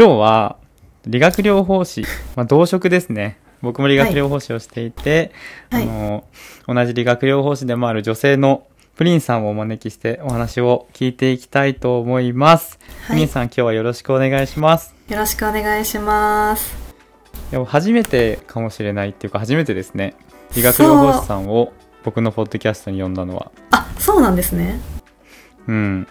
[0.00, 0.56] 今日は
[1.04, 3.38] 理学療法士、まあ、同職ですね。
[3.60, 5.30] 僕も理学療法士をしていて、
[5.70, 6.24] はいあの、
[6.66, 8.66] 同じ理学療法士でもある女性の
[8.96, 12.78] プリンさんをお招きしてお話を聞いていきたいと思います。
[13.08, 14.94] はいプリンさん今日はよろしくお願いします。
[15.06, 16.74] よろしくお願いします。
[17.52, 20.14] いや初めてかもしれないっていうか初めてですね。
[20.56, 21.74] 理学療法士さんを
[22.04, 23.52] 僕のポッドキャストに呼んだのは。
[23.70, 24.80] あ、そうなんですね。
[25.68, 26.06] うん。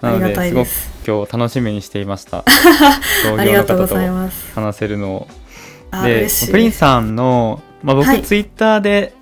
[0.00, 0.68] なので、すごく。
[1.06, 2.44] 今日楽しみにしていました。
[3.24, 4.54] 同あり業の方とがとうございます。
[4.54, 5.28] 話せるのを。
[5.90, 6.28] あ、で。
[6.50, 9.14] プリンさんの、まあ、僕、はいツイッターで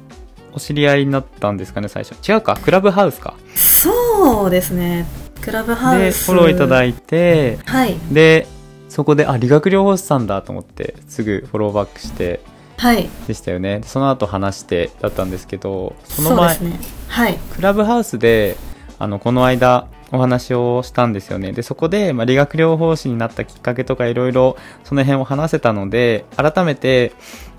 [0.55, 5.05] お知り合いになったんですかね最初違うかクラブハウスかそうですね。
[5.41, 6.27] クラブハでウス。
[6.27, 7.97] フォローいただいいてはい。
[8.11, 8.47] で
[8.89, 12.41] そこであ理学療法士さんだと思ってすぐフォローバックして
[12.77, 13.09] はい。
[13.27, 16.79] でしたよねその後話してだったんですけどその前、すね。
[17.09, 17.35] はい。
[17.57, 18.57] クラブハウスで
[19.01, 21.53] あのこの間お話をしたんですよね。
[21.53, 27.13] でそこで、まあ、理学療法士になったきっかけとかいろいろその辺を話せたので改めて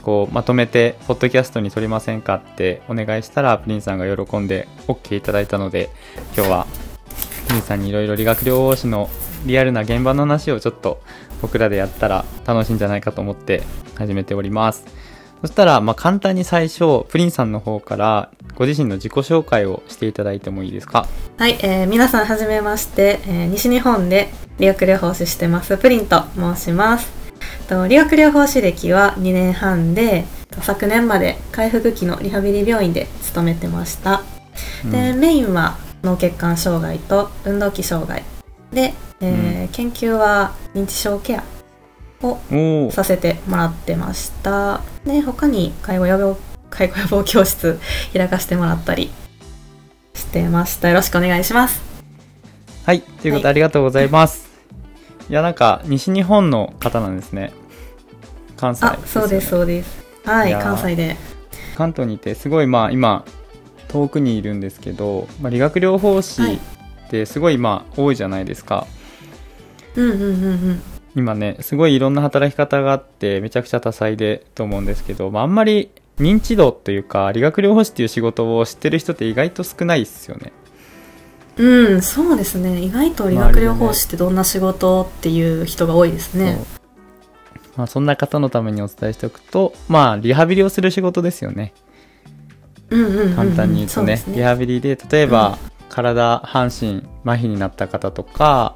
[0.03, 5.89] こうまとめてポッドキャストに撮りませんかってお願いしたらプリンさんが喜んで OK いただいたので
[6.35, 6.67] 今日は
[7.47, 9.09] プリンさんにいろいろ理学療法士の
[9.45, 11.01] リアルな現場の話をちょっと
[11.41, 13.63] 僕らでやったら楽しいんじゃないかと思って
[13.95, 14.85] 始めております。
[15.41, 21.07] そしたら、まあ、簡単に最初プリンさんの方からご自身の自己紹介をしていただいてもいいですか？
[21.37, 27.11] はい、えー皆さんはじめまして、えー西日本で理学療法士してますプリンと申します。
[27.67, 34.21] と理学療法士歴は2年半でと昨年まで回復期のリハビリ病院で勤めてました。
[34.89, 38.23] で、メインは脳血管障害と運動器障害。
[38.71, 41.43] で、えー研究は認知症ケア
[42.21, 42.39] を
[42.91, 44.79] させてもらってました。
[45.05, 46.37] で他に介護予防
[46.77, 47.79] 介護予防教室
[48.13, 49.09] 開かせてもらったり
[50.13, 50.89] してました。
[50.89, 51.81] よろしくお願いします。
[52.85, 53.45] はいということではい。
[53.47, 54.47] ありがとうございます、
[55.29, 57.53] い、やなんか西日本の方なんですね。
[58.57, 60.05] 関西あそうですそうです。
[60.25, 61.15] はい関西で。
[61.77, 63.25] 関東にいてすごいまあ今
[63.87, 66.55] 遠くにいるんですけど、まあ、理学療法士はい。
[66.55, 66.59] っ
[67.09, 68.87] てすごい今多いじゃないですか、
[69.95, 70.29] うんうんうんう
[70.71, 70.81] ん。
[71.15, 80.53] 今ねすごいいろんな働き方があってめちゃくちゃ多彩でと思うんですけど、まあ、あんまり認知度というか理学療法士っていう仕事を知ってる人って意外と少ないですよね。
[81.57, 82.81] うんそうですね。
[82.81, 86.55] 意外と理学療法士ってどんな仕事っていう人が多いですね。
[86.55, 86.65] そう。
[87.77, 91.73] まあ、そんな方のためにお伝えしておくとまあリハビリをする仕事ですよね。
[92.89, 95.57] うんうんうんうん簡単に言うとね,、そうですリハビリで例えば、
[95.89, 98.75] 体半身麻痺になった方とか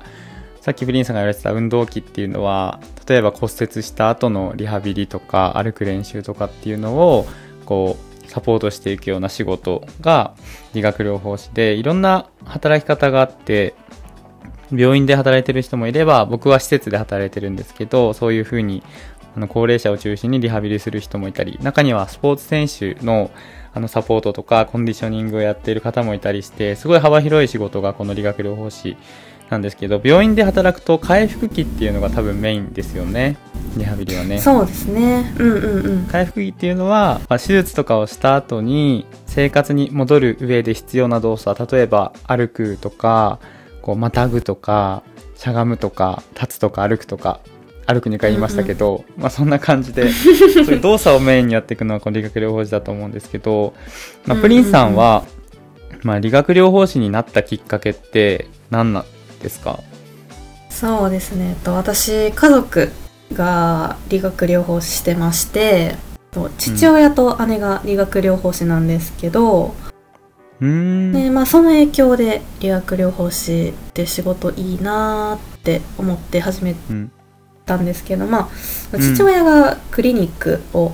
[0.62, 7.26] さっきプリンさんが言われてた運動器っていうのは例えば骨折した後のリハビリとか歩く練習とかっていうのを
[7.66, 10.36] こうサポートしていくような仕事が
[10.74, 13.74] 理学療法士でいろんな働き方があって
[14.72, 18.84] 病院で働いてる人もいれば僕は施設で働いてるんですけどそういうふうに
[19.36, 23.32] あの高齢者を中心にリハビリする人もいたり中にはスポーツ選手の
[23.72, 28.98] あのサポートとかコンディショニングをやっている方もいたりしてすごい幅広い仕事がこの理学療法士
[29.50, 33.38] なんですけど病院で働くと回復期っていうのが多分メインですよね。
[33.78, 34.40] リハビリはね。
[34.40, 35.34] そうですね。
[35.38, 36.06] うんうんうん。
[36.06, 43.40] 回復期っていうのは、まあ、手術とかをした後に生活に戻る上で必要な動作例えば歩くとか
[43.82, 45.04] こうまたぐとか
[45.36, 47.40] しゃがむとか立つとか歩くとか
[47.86, 53.74] 歩く2回言いましたけど、まあそんな感じで そういう動作をメインにやっていくのはこの理学療法士だと思うんですけど、
[54.28, 55.24] まあ、プリンさんは、
[56.04, 59.06] まあ、理学療法士になったきっかけって何なん
[59.42, 59.80] ですか？
[60.70, 61.56] そうですね。
[61.64, 62.92] と私家族
[63.34, 65.96] が理学療法士してまして
[66.32, 69.76] と父親と姉が理学療法士なんですけど、
[70.62, 71.12] うーん。
[71.12, 77.12] でまあ、その影響で理学療法士って仕事いいなーって思って始めうん
[77.66, 78.50] たんですけど、まあ、
[78.94, 79.16] うん。
[79.16, 80.92] 父親がクリニックを、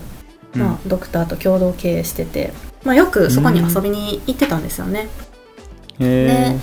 [0.53, 0.61] うん。
[0.61, 2.53] まあ、ドクターと共同経営してて、
[2.84, 5.07] まあ、よくそこに遊びに行ってたんですよね。
[6.00, 6.59] へ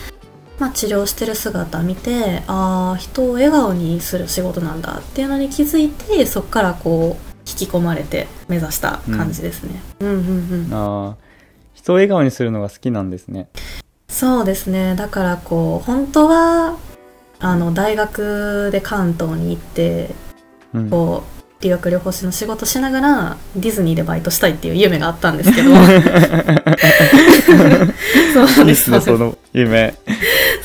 [0.58, 9.80] まあ、治療してる姿見てああ人を笑顔にする仕事なんだっていうのに気づいてそこからこう引き込まれて目指した感じですね。
[10.00, 10.08] うん。
[10.08, 11.14] うんうんー、あー
[11.74, 13.48] 人を笑顔にするのが好きなんですね。
[14.08, 14.94] そうですね。
[14.94, 16.76] だからこう本当は
[17.40, 20.14] あの大学で関東に行って
[20.74, 20.90] うん。
[20.90, 25.70] こう理学療法士の仕事しながらディズニーでバイトしたいっていう夢があったんですけど
[28.32, 28.46] そう。
[28.46, 29.94] なんですね、その夢。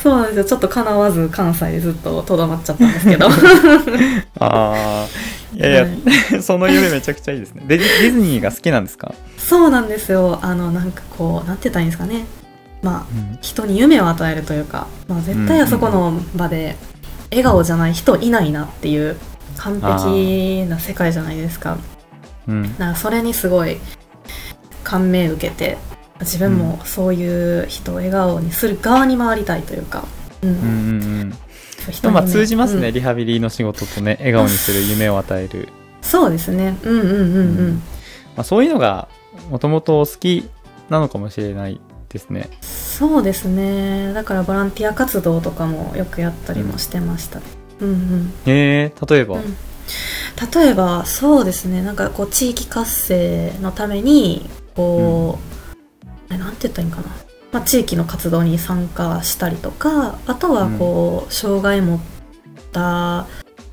[0.02, 0.46] そうなんですよ。
[0.46, 3.28] ちょっと叶わず関西でずっととどまっちゃったんですけど。
[4.40, 5.08] ああ。
[5.56, 5.90] いやい
[6.32, 7.64] や、その夢めちゃくちゃいいですね。
[7.68, 9.14] で、ディズニーが好きなんですか？
[9.38, 10.40] そうなんですよ。
[10.42, 12.26] あのなんかこうなんて言ったらいいんですかね。
[12.84, 16.76] まあ人に夢を与えるというか、まあ、絶対あそこの場で
[17.32, 19.16] 笑顔じゃない人いないなっていう
[19.58, 21.78] 完璧な世界じゃないですか。
[22.48, 22.76] うん。
[22.78, 23.78] なんかそれにすごい
[24.84, 25.78] 感銘受けて
[26.22, 30.06] 自分もそういう人を笑顔にする側に回りたいというか、
[30.42, 30.50] うん。
[30.50, 31.34] うんうんうん。
[32.12, 32.94] まあ通じますね、うん。
[32.94, 35.70] リハビリの仕事とね笑顔にする夢を与える、
[36.02, 36.78] そうですね。
[36.84, 37.20] うんうんうんう
[37.64, 37.82] ん、
[38.36, 39.08] まあ、そういうのが
[39.50, 40.50] もともと好き
[40.90, 41.80] なのかもしれない
[42.10, 42.50] ですね。
[42.62, 44.14] そうですね。
[44.14, 47.46] だからボランティア活動とかもよくやったりもしてましたね。
[47.80, 48.34] うんうん。
[48.46, 49.58] えー、例えば、うん。
[50.64, 51.82] 例えばそうですね。
[51.82, 55.47] なんかこう地域活性のためにこう、
[56.30, 57.08] あれなんて言ったらいいんかな、
[57.52, 62.00] まあ、地域の活動に参加したりとかあとはこう、障害持っ
[62.72, 63.28] た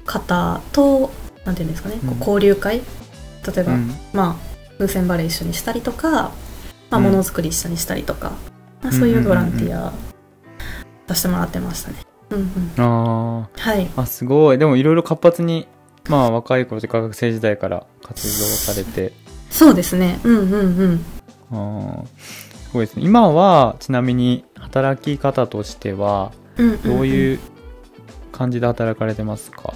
[0.06, 1.10] 方と
[1.44, 2.80] なんていうんですかね、こううん交流会。
[3.46, 3.90] 例えば、うん。
[4.12, 6.32] まあ風船バレー一緒にしたりとか、ま
[6.92, 7.04] あ、うん。
[7.04, 8.32] ものづくり一緒にしたりとか、
[8.82, 9.92] まあ、そういうボランティア
[11.06, 11.96] 出してもらってましたね。
[12.30, 12.38] うん
[12.78, 13.86] うん、あはい。
[13.86, 14.58] ーあすごい。
[14.58, 15.68] でもいろいろ活発に
[16.08, 19.12] まあ若い頃というか学生時代から活動されて。
[19.50, 20.18] そうですね。
[20.24, 20.56] うんうんう
[20.88, 21.04] ん。
[21.50, 23.04] すごいですね。
[23.04, 26.82] 今はちなみに働き方としてはうんうんん。
[26.82, 27.38] どういう
[28.32, 29.74] 感じで働かれてますか、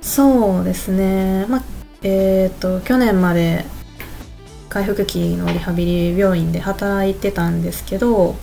[0.00, 1.46] そうですね。
[1.48, 1.62] まあ、
[2.02, 3.64] えっ、と、去年まで
[4.68, 8.36] 回復期のリハビリ病院で働いてたんですけど、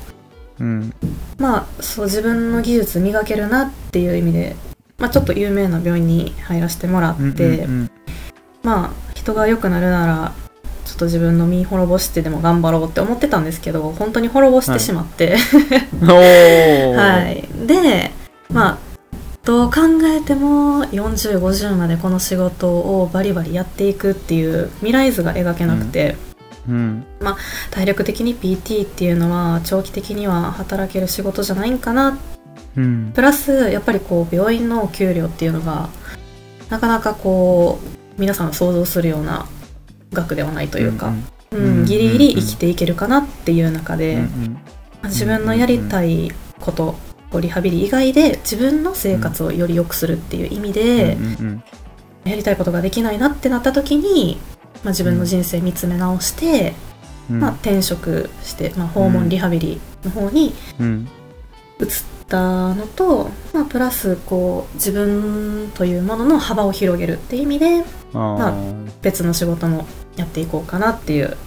[0.59, 0.93] うん。
[1.37, 4.55] まあ、そう自分の技術磨けるなっていう意味で、
[4.97, 7.91] まあ、ちょっと有名な病院に入らせてもらって、うんうん。
[8.63, 10.33] まあ、人が良くなるなら、
[10.97, 15.37] と自分の身滅ぼしてでも頑張ろうって思ってたんですけど、本当に滅ぼしてしまって、
[16.01, 16.95] うん、おー。
[16.95, 17.47] はい。
[17.65, 18.11] で、
[18.49, 18.77] まあ、
[19.43, 26.17] どう考えても40、50までこの仕事をバリバリやっていくっていう未来図が描けなくて、
[26.67, 27.05] うん。
[27.71, 32.17] 体力的に PT っていうのは長期的には働ける仕事じゃないんかな。
[32.75, 33.11] うん。
[33.13, 35.89] プラス、やっぱりこう、病院のお給料っていうのが、
[36.69, 37.79] なかなかこ
[38.17, 39.47] う、皆さん想像するような
[40.11, 41.85] 額ではないというか、うんうん。
[41.85, 45.09] ギリギリ生きていけるかなっていう中で、うんうん。
[45.09, 46.95] 自分のやりたいこと、
[47.39, 51.63] リハビリ以外で自分の生活をより良くするっていう意味で、うんうん
[52.25, 54.37] やりたいことができないなってなった時に、
[54.83, 56.73] まあ、自分の人生見つめ直して、
[57.31, 57.39] うん。
[57.39, 61.07] まあ、転職して、まあ、訪問リハビリの方にうん。
[61.79, 61.87] 移っ
[62.27, 67.83] たのと、まあ、プラスこう自分というものの幅を広げるっていう意味で
[68.13, 69.85] あーま別の仕事も
[70.15, 71.37] やっていこうかなっていう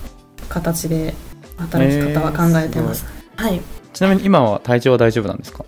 [0.49, 1.15] 形で
[1.57, 3.05] 働き方は考えてます。
[3.37, 3.61] はい、
[3.93, 5.65] ちなみに今は体調は大丈夫なんですか？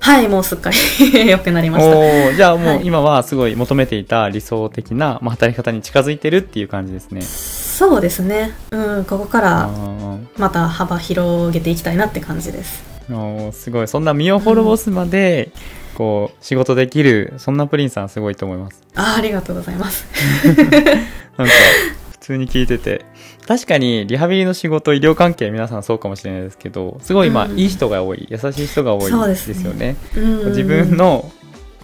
[0.00, 0.76] はい、もうすっかり
[1.28, 1.84] 良くなりまし
[2.30, 2.34] た。
[2.34, 7.20] じゃあもはいう今はすごい求めていた理想的な、まあ、働き方に近づいてるっていう感じですね。
[7.22, 8.52] そうですね。
[8.70, 12.82] うん、ここからあまた幅広げていきたいなって感じです。
[13.16, 15.52] ーおーすごいそんな身を滅ぼすまで、
[15.94, 18.82] こう仕事できるそんなプリンさんすごいと思います。
[18.94, 20.06] あーありがとうございます。
[21.36, 21.52] なんか
[22.12, 23.04] 普通に聞いてて
[23.46, 29.96] 確かにリハビリの仕事医療関係皆さんそうかもしれないですけどすごい今、うんいい人が多い優しい人が多いですよね。
[30.16, 31.30] うん自分の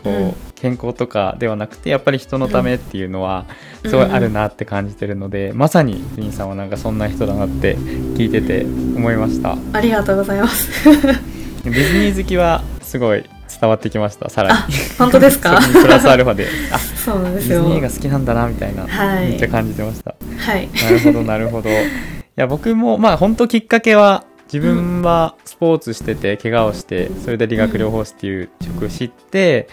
[0.06, 0.35] こう、うん。
[0.55, 3.44] 健康とかではなくてやっぱり人のためっていうのは
[3.85, 9.56] すごいあるなって感じてるので、まさにプリンさんはなんかそんな人だなって聞いてて思いました。
[9.75, 10.70] ありがとうございます。
[11.64, 13.25] ディズニー好きはすごい
[13.61, 14.55] 伝わってきましたさらに。
[14.56, 14.67] あ、
[14.99, 15.61] 本当ですか？
[15.82, 16.47] プラスアルファで。
[16.73, 17.61] あそうなんですよ。
[17.61, 19.29] ディズニーが好きなんだなみたいな、はい。
[19.29, 20.15] めっちゃ感じてました。
[20.39, 20.69] はい。
[20.82, 21.69] なるほどなるほど。
[21.69, 21.72] い
[22.36, 29.69] や僕もまあ本当きっかけは自分はスポーツしてて怪我をしてそれで理学療法士っていう職を知って、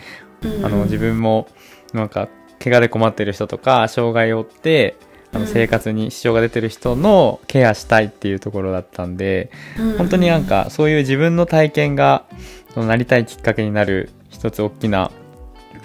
[0.64, 1.48] あの自分も
[1.94, 4.96] なんか怪我で困ってる人とか障害を負って
[5.32, 5.48] あのうん。
[5.48, 9.52] 生活に支障が出てる人のケアしたいっていうところだったんで
[9.98, 12.26] 本当になんかそういう自分の体験が
[12.74, 15.12] そのなりたいきっかけになる一つ大きな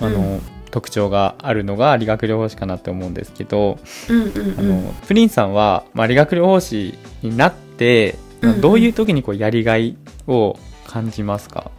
[0.01, 0.41] あの、うん。
[0.71, 8.61] 特徴があるのが理学療法士かなって思うんですけど、うんうんうん、あのプリンさんは、まあ、理学療法士になって、うんうん。
[8.61, 9.97] どういう時にこうやりがい
[10.27, 11.71] を感じますか、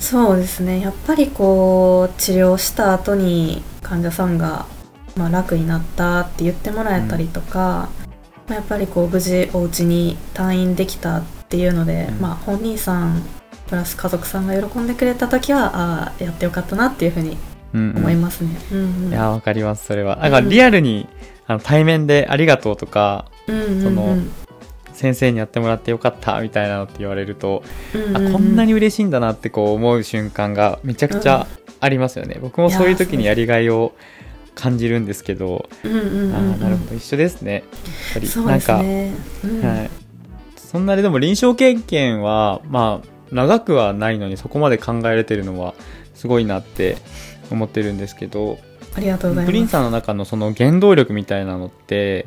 [0.00, 0.80] そうですね。
[0.80, 4.66] やっぱりこう治療した後に患者さんが
[5.14, 7.90] まあ楽になったって言ってもらえたりとか、
[8.48, 12.20] まあやっぱりこう無事お家に退院できたっていうので、うん。
[12.20, 13.22] まあ本人さん
[13.68, 17.36] プラス家族さんが喜んでくれた時はああやってよかったなっていうふうに
[17.74, 17.96] うんうん。
[17.98, 18.58] 思いますね。
[18.72, 19.10] うんうん。
[19.10, 20.16] いやわかりますそれは。
[20.16, 21.08] なんかリアルに、
[21.46, 23.82] あの対面で「ありがとう」とかうんうんうん。
[23.82, 24.16] その
[25.00, 27.62] 先生にやってもらってよかったみたいなのって言われると、
[27.94, 28.26] うんうんうん。
[28.28, 31.46] あこんなに嬉しいんだなってこう思う瞬間がめちゃくちゃ
[31.80, 33.94] ありますよね、僕もそういう時にやりがいを
[34.54, 35.88] 感じるんですけど、う。
[35.88, 36.94] んうんうんうんあーなるほど。
[36.94, 37.54] 一緒ですね。
[37.54, 37.62] やっ
[38.12, 38.46] ぱり。
[38.46, 39.14] なんか、ね。
[39.42, 39.66] うん。
[39.66, 39.90] はい、
[40.56, 45.72] そんなにでも臨床経験はまあ長くはないのにそこまで考えれてるのは
[46.14, 46.98] すごいなって
[47.50, 48.58] 思ってるんですけど。
[48.94, 49.46] ありがとうございます。
[49.46, 52.26] プリンさんの中のその原動力みたいなのって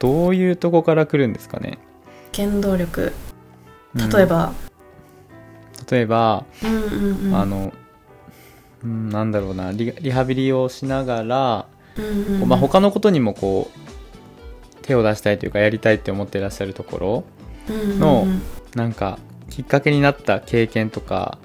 [0.00, 1.78] どういうとこから来るんですかね？
[2.34, 3.12] 原動力。
[3.94, 4.10] うん。
[4.10, 4.52] 例えば、
[5.90, 7.34] 例えば、うん、うんうん。
[7.36, 7.72] あの、
[8.82, 9.72] うん、なんだろうな。
[9.72, 11.66] リリハビリをしながら、
[11.96, 12.48] うんうんうん。
[12.48, 17.24] まあ、他のことにもこう手を出したいというかやりたいって思ってらっしゃるところ
[17.98, 18.42] のうんうん。
[18.74, 19.18] なんか
[19.50, 21.38] きっかけになった経験とか。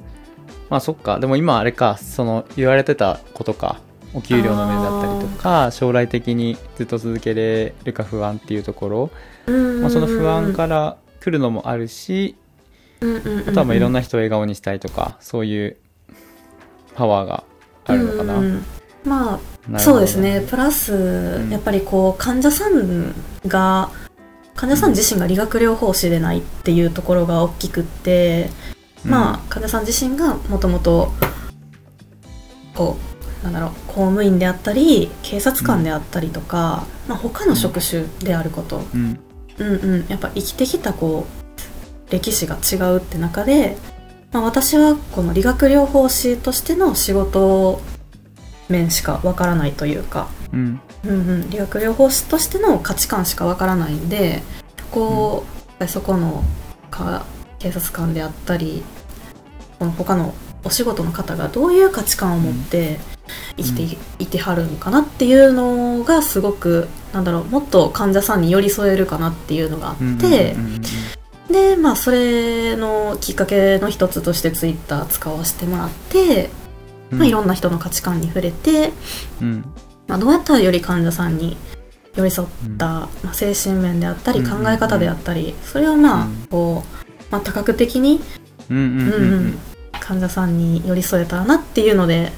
[0.70, 1.20] まあそっか。
[1.20, 1.98] でも今あれか。
[1.98, 3.82] その言われてたことか
[4.16, 9.12] お給料の面だったりとか将来的にずっと続けれるか不安っていうところ、
[9.80, 12.36] まあ、その不安から来るのもあるし
[13.48, 15.78] あとはまあいろんな人を笑顔にしたいとかそういう
[16.96, 17.44] パワーが
[17.86, 18.38] あるのかな。
[18.38, 18.66] うんうん
[19.06, 19.40] ま
[19.72, 20.44] あそうですね。
[20.50, 21.52] プラス、ん。
[21.52, 23.14] やっぱりこう患者さん
[23.46, 23.92] が
[24.56, 28.50] 患者さん自身が理学療法士でないっていうところが大きくって、
[29.04, 31.12] まあ患者さん自身がもともと
[32.74, 33.15] こう
[33.46, 39.20] なんだろう公務員であったり警察官であったりとか、まあ、他の職種であること、うん。
[39.58, 39.76] うん。
[39.76, 41.28] うん、やっぱ生きてきたこ
[42.10, 43.78] う歴史が違うって中で、
[44.32, 47.82] まあ、私はこの理学療法士としての仕事
[48.68, 50.82] 面しかわからないというか、うん。
[51.06, 54.42] うんうん、理学療法士としての価値観しかわからないんで
[54.92, 56.44] こう、やっぱりそこの
[56.90, 57.28] か
[57.60, 58.82] 警察官であったり
[59.78, 60.34] この他の
[60.64, 62.98] お仕事の方がどういう価値観を持って
[63.58, 70.56] 生きてい,、いてはるのかなっていうのがすごくなんだろうもっと患者さんに寄り添えるかなっていうのがあって、
[71.52, 76.50] でまあそれのきっかけの一つとしてツイッター使わせてもらって、
[77.12, 77.20] うん。
[77.20, 78.92] まあ、いろんな人の価値観に触れて、
[79.42, 79.66] うん。
[80.08, 81.58] まあ、どうやったらより患者さんに
[82.16, 86.48] 寄り添った、まあ、精神面であったりうん考え方であったり、それをまあうん。
[86.50, 88.22] こう、まあ、多角的に、
[90.00, 92.32] 患者さんに寄り添えたらなっていうので、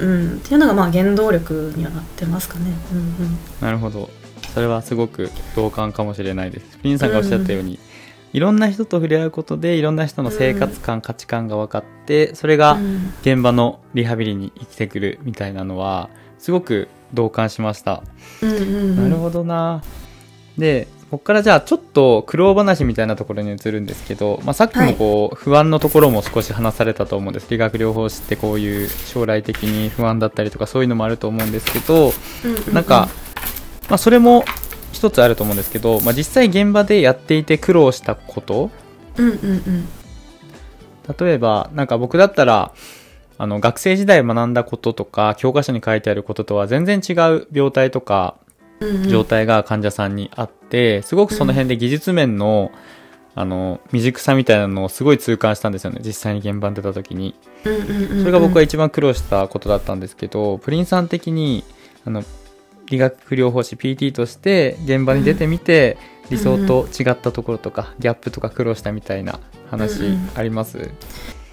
[0.00, 2.72] うん、っていうのがまあ原動力にはなってますかね。
[2.92, 3.38] うんうん。
[3.60, 4.10] なるほど。
[4.54, 6.78] それはすごく同感かもしれないです。
[6.82, 7.78] リンさんがおっしゃったように、
[8.32, 13.12] いろんな人と触れ合うことでいろんな人の生活観、価値観が分かってそれがうん。
[13.22, 18.02] 現場のリハビリに生きてくるみたいなのはすごく同感しました、
[18.42, 18.96] うんうんうん。
[18.96, 19.82] なるほどな。
[20.58, 27.48] でここからじゃあちょっと苦労話みたいなところに移るんですけど、まあ、さっきもこう不安のところも少し話されたと思うんです。
[27.50, 32.12] 理学療法士ってこういう将来的に不安だったりとかそういうのもあると思うんですけどう
[32.72, 33.08] なんか、
[33.88, 34.44] まあ、それも
[34.92, 38.70] 一つあると思うんですけど、まあ、実際現場でやっていて苦労したこと？
[39.16, 39.88] うんうんうん。
[41.18, 42.72] 例えばなんか僕だったら
[43.36, 48.36] あの学生時代学んだこととか教科書に書いてあることとは全然違う病態とか
[49.08, 52.72] 状態が患者さんにあってすごくその辺で技術面の
[53.36, 56.00] あの未熟さみたいなのをすごい痛感したんですよね。
[56.04, 57.36] 実際に現場に出た時に。
[57.64, 58.18] うんうんうんうん。
[58.20, 61.62] それが僕は一番苦労したことだったんですけどプリンさん的に
[62.04, 62.24] あの
[62.86, 65.96] 理学療法士 PT として現場に出てみて、
[66.28, 69.38] 理想と違ったところとか、ギャップとか苦労したみたいな
[69.70, 70.30] 話うんうん。
[70.34, 70.90] あります、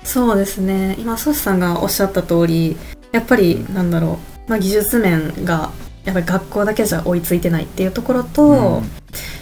[0.03, 0.95] そうですね。
[0.97, 2.75] 今ソシさんがおっしゃった通り
[3.11, 5.71] やっぱりなんだろう、まあ、技術面が
[6.07, 8.89] やっぱり学校だけじゃ追いついてないっていうところと、うん。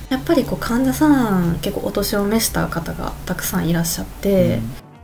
[0.10, 4.60] やっぱりこう患者さん結構お年を召した方がたくさんいらっしゃって、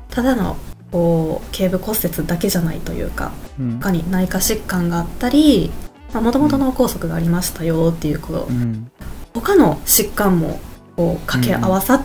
[0.09, 0.57] ただの
[0.91, 3.79] こう頸部骨折だけじゃないというかうん。
[3.79, 5.71] 他に内科疾患があったり
[6.15, 8.91] もともと脳梗塞がありましたよっていうこううん。
[9.35, 10.59] 他の疾患も
[10.95, 12.03] こう掛け合わさっ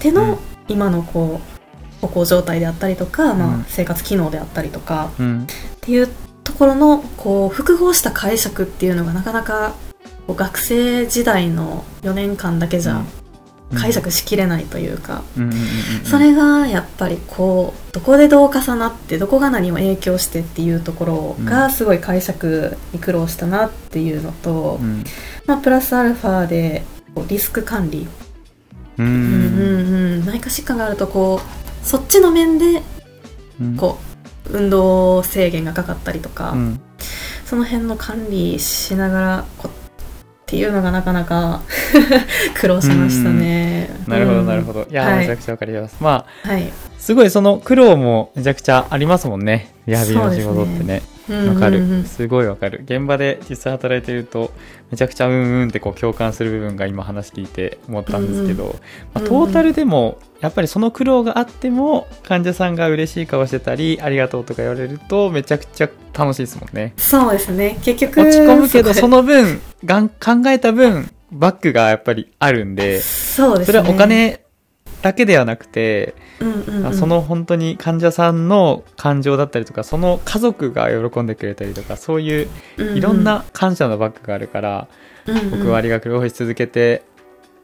[0.00, 0.38] ての、うん。
[0.66, 3.60] 今のこう歩行状態であったりとか、まうん。
[3.60, 5.44] あ、生活機能であったりとかうん。
[5.44, 5.46] っ
[5.80, 6.08] ていう
[6.46, 9.74] ところのこう複合した解釈っていうのがなかなか
[10.28, 13.04] 学生時代の4年間だけじゃ
[13.74, 15.24] 解釈しきれないというか、
[16.04, 25.02] それがやっぱりこうどこでどう重なってどこが何を影響してっていうところがすごい解釈に苦労したなっていうのと、うん。
[25.46, 26.84] まあ、プラスアルファで
[27.14, 28.06] こうリスク管理。
[28.98, 32.82] ううんんうんうん、内科疾患があるとこうそっちの面で
[33.60, 33.76] うん。
[33.76, 34.15] こう
[34.50, 36.80] 運動制限がかかったりとか、うん
[37.44, 39.72] その辺の管理しながらこっ
[40.46, 41.62] ていうのがなかなか
[42.60, 43.88] 苦労しましたね。
[44.08, 44.72] なるほどなるど。
[44.72, 46.72] ほどいや、はいめちゃくちゃわかりますまあはい。
[46.98, 49.72] すごいその苦労もめちゃくちゃありますもんね。
[49.86, 51.02] リハビリの仕事ってね。
[51.28, 52.04] わかる、うんうんうん。
[52.04, 52.82] すごいわかる。
[52.84, 54.52] 現場で実際働いてると
[54.90, 58.76] めちゃくちゃうんうんってこう共感する部分が今話聞いて思ったんですけど、
[59.12, 66.94] まあ、トータルでもやっぱりその苦労があっても患者さんが嬉しい顔してたりありがとうとか言われるとめちゃくちゃ楽しいですもんね。
[66.96, 67.78] そうですね。
[67.82, 73.72] 結局落ち込むけどそのの分がん考えた分バックがやっぱりあるんでそうですね。
[73.72, 74.45] それはお金
[75.06, 84.88] だけではなくて、うんうんうん、その本当に患者さんの感情だったりとかその家族が喜んでくれたりとかそういういろんな感謝のバッグがあるから、
[85.26, 87.04] うんうん、僕は理学療法士続けて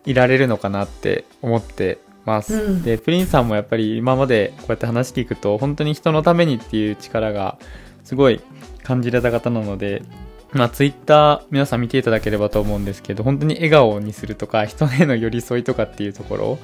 [0.07, 2.83] いられるのかなって思ってます、うん。
[2.85, 7.59] でプリンさんもやっぱり今までこうやって話聞くと本当に人のためにっていう力が
[8.05, 8.41] すごい
[8.85, 10.03] 感じれた方なので
[10.53, 16.59] まあ、ツイッター皆さん見ていただければと思うんですけど本当に笑顔にするとか人への寄り添いとかっていうところ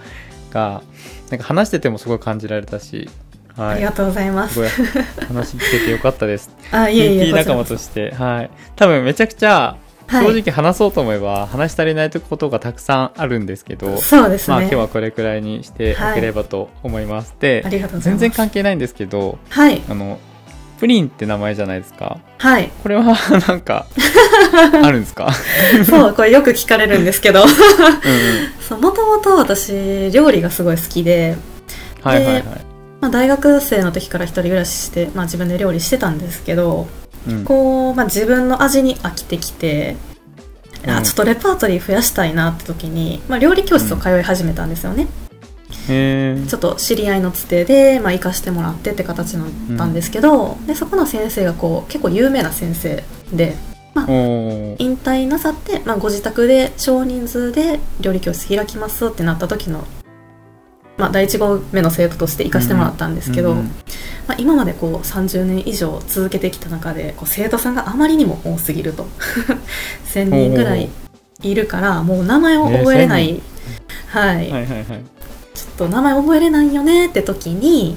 [0.51, 0.83] が
[1.31, 3.09] なんか話しててもすごい感じられたし、
[3.57, 4.69] はい、ありがとうございます。
[4.69, 4.85] す
[5.27, 6.51] 話聞けてよかったです。
[6.71, 8.51] あいえいえ PT 仲間として、はい。
[8.77, 9.77] 多分めちゃくちゃ
[10.09, 10.27] はい。
[10.27, 17.35] 正直話そうと思えば話し足りないことがたくさんあるんですけど、そうですね、まあ今日はこれくらいにしておければと思います。
[17.39, 18.21] でありがとうござい全ます。
[18.21, 19.83] 然関係ないんですけど、はい。
[19.89, 20.19] あの、
[20.79, 22.19] プリンって名前じゃないですか。
[22.39, 22.71] はい。
[22.83, 23.03] これは
[23.49, 23.87] なんか、
[24.83, 25.29] あるんですか？
[25.85, 27.43] そうこれよく聞かれるんですけど。
[27.43, 27.55] うんうん。
[28.69, 31.37] そうもともと私料理がすごい好きで、
[32.03, 32.45] はいはいはい。
[33.01, 36.89] まあ、大学生の時から一人暮らしして、まあ、自分で料理してたんですけど
[37.29, 37.45] うん。
[37.45, 39.97] こう、まあ、自分の味に飽きてきて、
[40.85, 40.91] うん。
[40.91, 45.28] あちょっとレパートリー増やしたいなって時に、まあ、料理教室を通い始めたんですよね、へー
[45.89, 53.03] ちょっと知り合いのつてで、まあ、行かしてもらってって形だったんですけど、でそこの先生がこう結構有名な先生
[53.33, 53.57] で
[53.95, 54.77] おー。
[54.79, 59.85] 引退なさって、まあ、ご自宅で少人数で料理教室開きますってなった時の、
[60.97, 63.65] まあ、第1号目の生徒として行かせてもらったんですけど、うんうん
[64.29, 69.07] まあ、今までこう30年以上続けてきた中でこう生徒さんがあまりにも多すぎると。
[70.13, 70.89] 1000人ぐらい
[71.43, 73.41] いるからもう名前を覚えれない、え
[74.09, 75.05] はい、はいはいはい。
[75.59, 77.97] ちょっと名前覚えれないよねって時に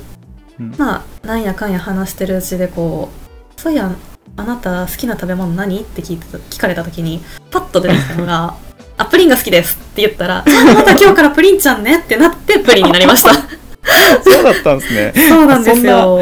[0.59, 0.75] うん。
[0.77, 3.09] まあなんやかんや話してるうちでこ
[3.57, 3.91] うそういや
[4.37, 5.81] あなた好きな食べ物何？
[5.81, 8.55] って聞いてた聞かれた時にパッと出てきたのが
[8.97, 13.33] 「あプリンが好きです」って言ったら「じゃあまた今日からプリンちゃんね」ってなってプリンになりました。
[14.23, 15.13] そうだったんですね。
[15.27, 16.21] そうなんですよ。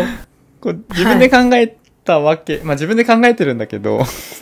[0.62, 4.00] こう自分で考えたわけ、まあ自分で考えてるんだけど、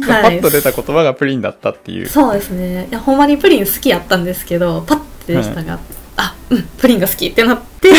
[0.08, 2.08] パッと出た言葉がプリンだったっていう。
[2.08, 2.88] そうですね。
[2.90, 5.80] いやほんまにプリン好きやったんですけどパッて出てきたのが、
[6.18, 7.94] あうんプリンが好きってなって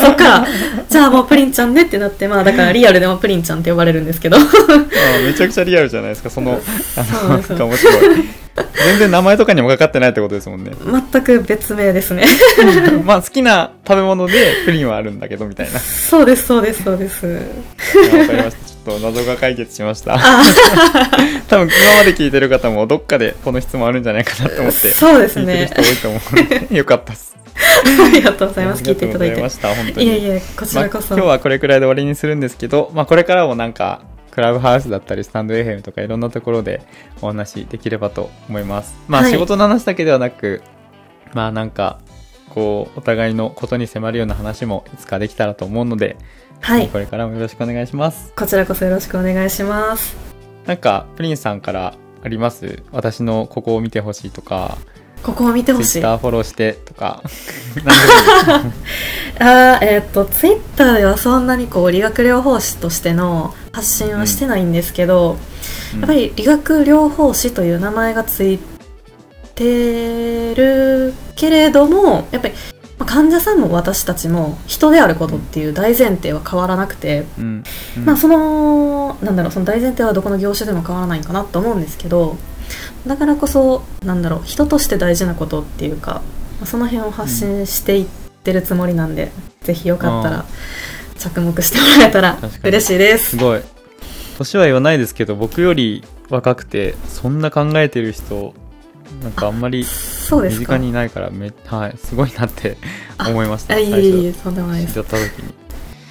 [0.00, 0.46] そっから
[0.88, 4.40] じゃあもうプリンちゃんねってなってまあだからリアルでもプリンちゃんって呼ばれるんですけどあ
[5.24, 6.60] めちゃくちゃリアルじゃないですか、その、
[6.96, 7.94] あの、なんそうです か面白い。
[8.84, 10.72] 全然名前とかにもかかってないってことですもんね。
[11.12, 12.24] 全く別名ですね
[13.04, 14.32] まあ好きな食べ物で
[14.64, 15.78] プリンはあるんだけど、みたいな。
[15.78, 17.40] そうですそうですそうです
[18.12, 18.68] あわかりました。
[18.70, 20.18] ちょっと謎が解決しました。
[21.48, 24.92] 多分今まで聞いてる方もどっかでこの質問あるんじゃないかなと思って。
[24.92, 27.36] そうです聞いてるね人多いと思うので、よかったです。
[28.06, 28.82] ありがとうございます。
[28.82, 29.18] 聞いていた。
[29.18, 30.06] だいていました、本当に。
[30.06, 36.82] いえいえこちらこそ、まあ今日はこれくらいで終わりにするんですけど、まあ、これからもなんかクラブハウスだったりスタンド FM とかいろんなところで
[37.20, 38.94] お話できればと思います。
[39.08, 40.62] まあはい仕事の話だけではなく、
[41.34, 41.98] まあなんか
[42.48, 46.16] こうお互いのことに迫るような話もいつかできたらと思うので、
[46.60, 46.88] はい。
[46.88, 48.32] これからもよろしくお願いします。
[48.36, 50.16] こちらこそよろしくお願いします。
[50.66, 52.82] なんかプリンさんからあります？
[52.92, 54.76] 私のここを見てほしいとか
[55.22, 56.00] ここを見てほしい。
[56.00, 57.22] Twitter フォローしてとか。
[59.38, 65.38] あーえーっとツイッターではそんなにこう理学療法士としての発信はしてないんですけど、
[65.94, 66.00] うん。
[66.00, 68.58] やっぱり理学療法士という名前がつい
[69.54, 72.54] てるけれどもやっぱり
[72.98, 77.64] まあ患者さんも私たちも人であることっていう大前提は変わらなくて、うん。
[77.96, 78.04] うん。
[78.04, 82.36] まあそのなんだろうその大前提はどこの業種でも変わらないかなと思うんですけど
[83.06, 86.22] だからこそなんだろう人として大事なことっていうか
[86.58, 88.06] まあその辺を発信していっ
[88.42, 89.32] てるつもりなんで、
[89.62, 90.44] ぜひよかったあら
[91.18, 93.30] 着目してもらえたら嬉しいです。
[93.30, 93.62] すごい。
[94.38, 98.54] 年は言わないですけど僕より若くてそんな考えてる人
[99.22, 102.78] なんかあんまり身近にいないからめ、はい、すごいなって
[103.18, 104.94] 思いましたあいえいえとんでもないです。
[104.94, 105.54] 知った時に。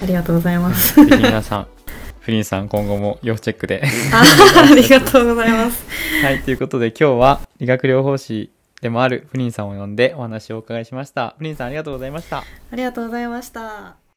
[0.01, 1.01] ありがとうございます。
[1.01, 1.67] 皆さん
[2.29, 3.81] フリンさん今後も要チェックで。
[4.13, 5.83] あありがとうございます。
[6.23, 8.51] はいということで今日は理学療法士
[8.83, 11.33] でもあるフリンさんを呼んでお話をお伺いしました。
[11.39, 12.43] フリンさんありがとうございました。
[12.71, 14.08] ありがとうございました